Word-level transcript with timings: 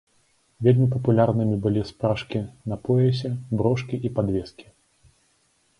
Вельмі 0.67 0.87
папулярнымі 0.93 1.57
былі 1.65 1.81
спражкі 1.91 2.39
на 2.73 2.79
поясе, 2.89 3.29
брошкі 3.61 3.95
і 4.09 4.13
падвескі. 4.19 4.65